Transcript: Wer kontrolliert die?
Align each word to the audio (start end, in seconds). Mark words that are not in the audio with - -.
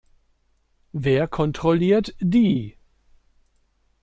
Wer 0.93 1.27
kontrolliert 1.27 2.15
die? 2.19 2.75